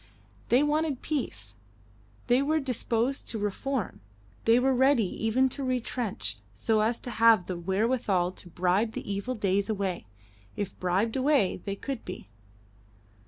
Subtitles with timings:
[0.49, 1.57] They wanted peace;
[2.25, 4.01] they were disposed to reform;
[4.45, 9.07] they were ready even to retrench, so as to have the wherewithal to bribe the
[9.07, 10.07] evil days away,
[10.55, 12.27] if bribed away they could be.